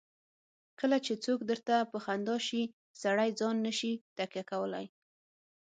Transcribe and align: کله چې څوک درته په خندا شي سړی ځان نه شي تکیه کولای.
کله 0.79 0.97
چې 1.05 1.13
څوک 1.23 1.39
درته 1.51 1.75
په 1.91 1.97
خندا 2.05 2.37
شي 2.47 2.61
سړی 3.01 3.29
ځان 3.39 3.55
نه 3.65 3.71
شي 3.79 3.91
تکیه 4.17 4.43
کولای. 4.51 4.85